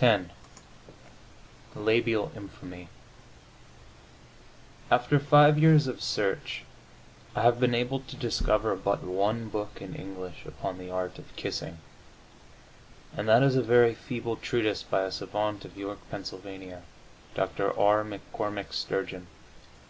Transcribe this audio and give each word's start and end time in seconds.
X 0.00 0.24
THE 1.74 1.80
LABIAL 1.80 2.32
INFAMY 2.34 2.88
After 4.90 5.18
five 5.20 5.58
years 5.58 5.86
of 5.86 6.02
search 6.02 6.64
I 7.36 7.42
have 7.42 7.60
been 7.60 7.74
able 7.74 8.00
to 8.00 8.16
discover 8.16 8.74
but 8.76 9.02
one 9.04 9.50
book 9.50 9.82
in 9.82 9.94
English 9.94 10.46
upon 10.46 10.78
the 10.78 10.90
art 10.90 11.18
of 11.18 11.36
kissing, 11.36 11.80
and 13.14 13.28
that 13.28 13.42
is 13.42 13.56
a 13.56 13.62
very 13.62 13.94
feeble 13.94 14.36
treatise 14.36 14.82
by 14.82 15.02
a 15.02 15.12
savant 15.12 15.66
of 15.66 15.76
York, 15.76 15.98
Pa., 16.10 16.22
Dr. 17.34 17.78
R. 17.78 18.04
McCormick 18.04 18.72
Sturgeon. 18.72 19.26